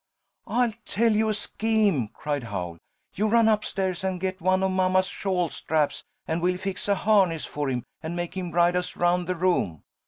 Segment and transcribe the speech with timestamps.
[0.47, 2.79] "I'll tell you a scheme," cried Howl;
[3.13, 6.95] "you run up stairs and get one of mamma's shawl straps, and we'll fix a
[6.95, 9.83] harness for him, and make him ride us around the room."